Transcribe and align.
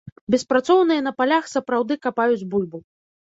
Беспрацоўныя 0.35 1.03
на 1.07 1.11
палях 1.19 1.51
сапраўды 1.55 1.97
капаюць 2.05 2.47
бульбу. 2.55 2.81